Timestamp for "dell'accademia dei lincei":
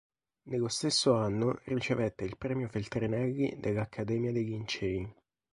3.59-5.13